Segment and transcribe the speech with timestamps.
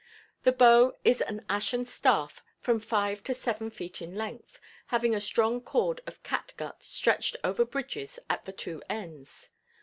[0.41, 5.21] The bow is an ashen staff from five to seven feet in length, having a
[5.21, 9.51] strong cord of catgut stretched over bridges at the two ends.